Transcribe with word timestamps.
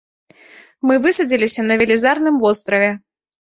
Мы 0.91 0.95
высадзіліся 1.03 1.67
на 1.69 1.79
велізарным 1.83 2.43
востраве. 2.47 2.91